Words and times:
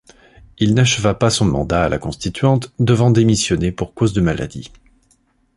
Il 0.57 0.73
n'acheva 0.73 1.13
pas 1.13 1.29
son 1.29 1.45
mandat 1.45 1.83
à 1.83 1.87
la 1.89 1.99
Constituante, 1.99 2.73
devant 2.79 3.11
démissionner 3.11 3.71
pour 3.71 3.93
cause 3.93 4.13
de 4.13 4.21
maladie. 4.21 4.71